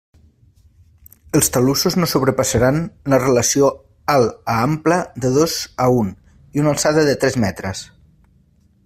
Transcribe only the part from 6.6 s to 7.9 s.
una alçada de tres metres.